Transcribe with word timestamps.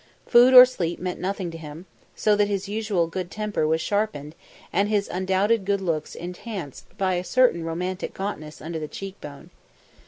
Food 0.25 0.55
or 0.55 0.65
sleep 0.65 0.97
meant 0.97 1.19
nothing 1.19 1.51
to 1.51 1.59
him, 1.59 1.85
so 2.15 2.35
that 2.35 2.47
his 2.47 2.67
usual 2.67 3.05
good 3.05 3.29
temper 3.29 3.67
was 3.67 3.81
sharpened 3.81 4.33
and 4.73 4.89
his 4.89 5.07
undoubted 5.07 5.63
good 5.63 5.79
looks 5.79 6.15
enchanced 6.15 6.85
by 6.97 7.13
a 7.13 7.23
certain 7.23 7.63
romantic 7.63 8.15
gauntness 8.15 8.61
under 8.61 8.79
the 8.79 8.87
cheek 8.87 9.21
bone. 9.21 9.51